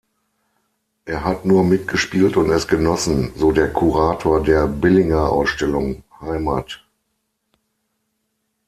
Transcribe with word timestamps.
Er 1.05 1.23
hat 1.23 1.45
nur 1.45 1.63
mitgespielt 1.63 2.35
und 2.35 2.49
es 2.49 2.67
genossen", 2.67 3.31
so 3.35 3.51
der 3.51 3.71
Kurator 3.71 4.41
der 4.43 4.65
Billinger-Ausstellung 4.65 6.01
"Heimat. 6.19 6.83